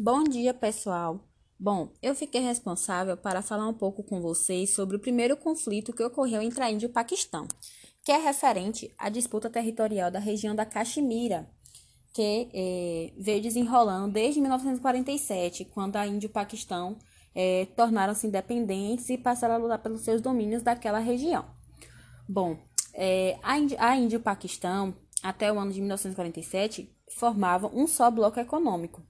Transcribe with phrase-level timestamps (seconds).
[0.00, 1.18] Bom dia, pessoal.
[1.58, 6.04] Bom, eu fiquei responsável para falar um pouco com vocês sobre o primeiro conflito que
[6.04, 7.48] ocorreu entre a Índia e o Paquistão,
[8.04, 11.50] que é referente à disputa territorial da região da Caxemira,
[12.14, 16.96] que eh, veio desenrolando desde 1947, quando a Índia e o Paquistão
[17.34, 21.44] eh, tornaram-se independentes e passaram a lutar pelos seus domínios daquela região.
[22.28, 22.56] Bom,
[22.94, 24.94] eh, a, Índia, a Índia e o Paquistão,
[25.24, 29.02] até o ano de 1947, formavam um só bloco econômico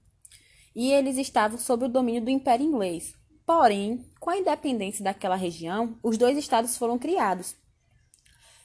[0.75, 3.13] e eles estavam sob o domínio do Império Inglês.
[3.45, 7.55] Porém, com a independência daquela região, os dois estados foram criados.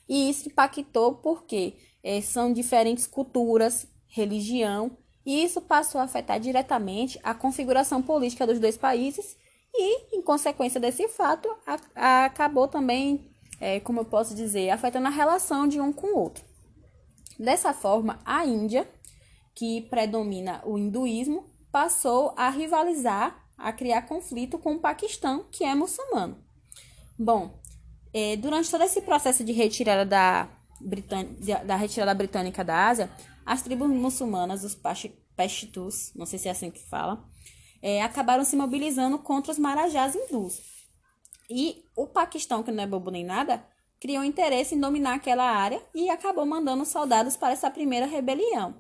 [0.09, 7.19] E isso impactou porque é, são diferentes culturas, religião, e isso passou a afetar diretamente
[7.23, 9.37] a configuração política dos dois países
[9.75, 15.07] e, em consequência desse fato, a, a, acabou também, é, como eu posso dizer, afetando
[15.07, 16.45] a relação de um com o outro.
[17.39, 18.89] Dessa forma, a Índia,
[19.55, 25.75] que predomina o hinduísmo, passou a rivalizar, a criar conflito com o Paquistão, que é
[25.75, 26.39] muçulmano.
[27.19, 27.61] Bom,
[28.13, 30.49] é, durante todo esse processo de retirada da,
[31.65, 33.11] da retirada britânica da Ásia,
[33.45, 37.29] as tribos muçulmanas, os Pashtus, não sei se é assim que fala,
[37.83, 40.61] é, acabaram se mobilizando contra os marajás hindus.
[41.51, 43.67] E o Paquistão, que não é bobo nem nada,
[43.99, 48.77] criou interesse em dominar aquela área e acabou mandando soldados para essa primeira rebelião.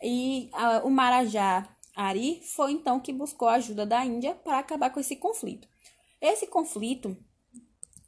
[0.00, 4.88] E a, o Marajá Ari foi então que buscou a ajuda da Índia para acabar
[4.90, 5.66] com esse conflito.
[6.20, 7.16] Esse conflito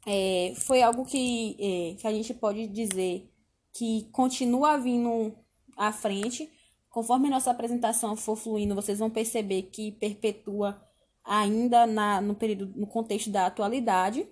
[0.07, 3.29] é, foi algo que, é, que a gente pode dizer
[3.73, 5.35] que continua vindo
[5.75, 6.49] à frente.
[6.89, 10.81] Conforme nossa apresentação for fluindo, vocês vão perceber que perpetua
[11.21, 14.25] ainda na, no período, no contexto da atualidade.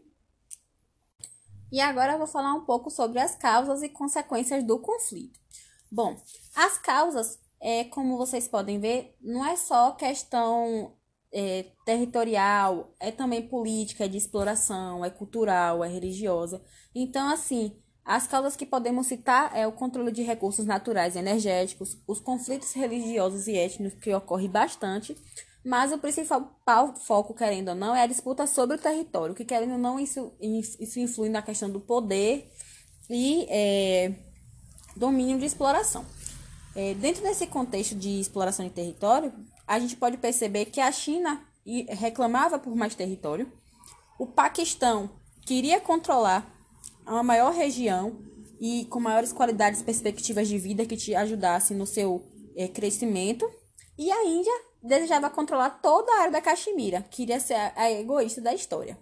[1.70, 5.38] E agora eu vou falar um pouco sobre as causas e consequências do conflito.
[5.92, 6.16] Bom,
[6.56, 10.94] as causas é, como vocês podem ver, não é só questão
[11.32, 16.62] é, territorial, é também política, é de exploração, é cultural, é religiosa.
[16.96, 21.98] Então, assim, as causas que podemos citar é o controle de recursos naturais e energéticos,
[22.08, 25.16] os conflitos religiosos e étnicos que ocorrem bastante,
[25.64, 29.74] mas o principal foco, querendo ou não, é a disputa sobre o território, que querendo
[29.74, 32.50] ou não, isso, isso influi na questão do poder
[33.10, 34.16] e é,
[34.96, 36.06] domínio de exploração.
[36.76, 39.34] É, dentro desse contexto de exploração de território,
[39.68, 41.44] a gente pode perceber que a China
[41.90, 43.52] reclamava por mais território,
[44.18, 45.10] o Paquistão
[45.46, 46.52] queria controlar
[47.06, 48.20] uma maior região
[48.60, 53.50] e com maiores qualidades e perspectivas de vida que te ajudassem no seu é, crescimento,
[53.98, 54.52] e a Índia
[54.82, 58.98] desejava controlar toda a área da Caxemira, queria ser a, a egoísta da história.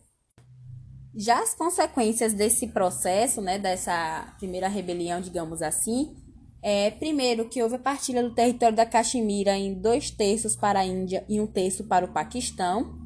[1.15, 6.15] Já as consequências desse processo, né, dessa primeira rebelião, digamos assim,
[6.61, 10.85] é, primeiro, que houve a partilha do território da Caxemira em dois terços para a
[10.85, 12.97] Índia e um terço para o Paquistão.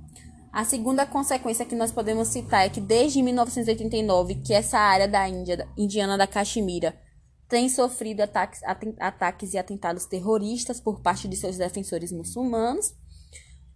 [0.51, 5.27] A segunda consequência que nós podemos citar é que desde 1989 que essa área da
[5.27, 6.97] Índia, indiana da Caxemira,
[7.47, 8.61] tem sofrido ataques,
[8.99, 12.93] ataques e atentados terroristas por parte de seus defensores muçulmanos.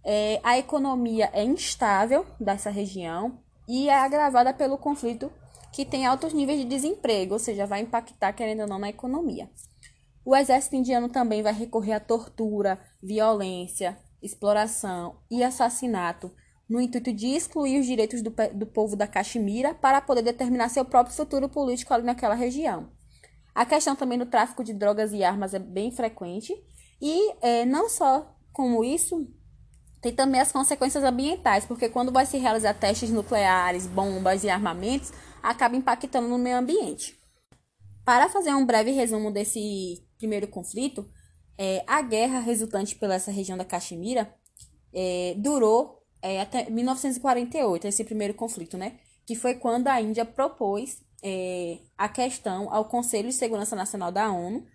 [0.02, 3.38] É, a economia é instável dessa região
[3.68, 5.30] e é agravada pelo conflito
[5.76, 9.50] que tem altos níveis de desemprego, ou seja, vai impactar, querendo ou não, na economia.
[10.24, 16.32] O exército indiano também vai recorrer à tortura, violência, exploração e assassinato
[16.66, 20.82] no intuito de excluir os direitos do, do povo da Caxemira para poder determinar seu
[20.82, 22.88] próprio futuro político ali naquela região.
[23.54, 26.54] A questão também do tráfico de drogas e armas é bem frequente
[27.02, 29.28] e é, não só como isso,
[30.00, 35.12] tem também as consequências ambientais, porque quando vai se realizar testes nucleares, bombas e armamentos,
[35.46, 37.16] acaba impactando no meio ambiente.
[38.04, 41.08] Para fazer um breve resumo desse primeiro conflito,
[41.58, 44.32] é, a guerra resultante pela essa região da Caxemira
[44.92, 48.98] é, durou é, até 1948, esse primeiro conflito, né?
[49.26, 54.30] Que foi quando a Índia propôs é, a questão ao Conselho de Segurança Nacional da
[54.30, 54.66] ONU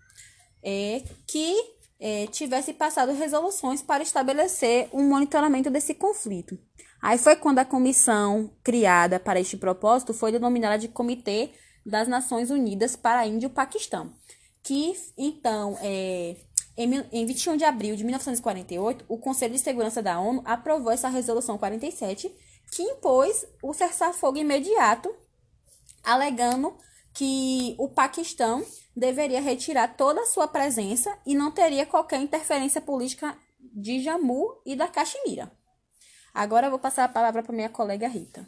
[0.62, 1.54] é, que
[1.98, 6.58] é, tivesse passado resoluções para estabelecer um monitoramento desse conflito.
[7.02, 11.50] Aí foi quando a comissão criada para este propósito foi denominada de Comitê
[11.84, 14.12] das Nações Unidas para a Índia e o Paquistão,
[14.62, 16.36] que então, é,
[16.76, 21.08] em, em 21 de abril de 1948, o Conselho de Segurança da ONU aprovou essa
[21.08, 22.32] resolução 47,
[22.70, 25.12] que impôs o cessar-fogo imediato,
[26.04, 26.76] alegando
[27.12, 28.64] que o Paquistão
[28.96, 34.76] deveria retirar toda a sua presença e não teria qualquer interferência política de Jammu e
[34.76, 35.50] da Caxemira.
[36.34, 38.46] Agora eu vou passar a palavra para minha colega Rita.